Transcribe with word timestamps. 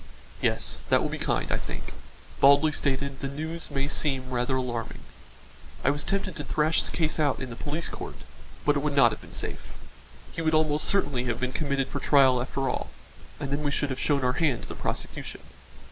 "Yes, 0.41 0.83
that 0.89 1.03
will 1.03 1.09
be 1.11 1.19
kind, 1.19 1.51
I 1.51 1.57
think; 1.57 1.93
baldly 2.39 2.71
stated, 2.71 3.19
the 3.19 3.27
news 3.27 3.69
may 3.69 3.87
seem 3.87 4.31
rather 4.31 4.55
alarming. 4.55 5.01
I 5.83 5.91
was 5.91 6.03
tempted 6.03 6.35
to 6.37 6.43
thrash 6.43 6.81
the 6.81 6.89
case 6.89 7.19
out 7.19 7.39
in 7.39 7.51
the 7.51 7.55
police 7.55 7.87
court, 7.87 8.15
but 8.65 8.75
it 8.75 8.79
would 8.81 8.95
not 8.95 9.11
have 9.11 9.21
been 9.21 9.31
safe. 9.31 9.75
He 10.31 10.41
would 10.41 10.55
almost 10.55 10.87
certainly 10.87 11.25
have 11.25 11.39
been 11.39 11.53
committed 11.53 11.87
for 11.87 11.99
trial 11.99 12.41
after 12.41 12.67
all, 12.67 12.89
and 13.39 13.51
then 13.51 13.61
we 13.61 13.69
should 13.69 13.91
have 13.91 13.99
shown 13.99 14.23
our 14.23 14.33
hand 14.41 14.63
to 14.63 14.67
the 14.69 14.73
prosecution." 14.73 15.41